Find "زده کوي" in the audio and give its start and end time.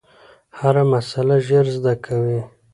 1.75-2.39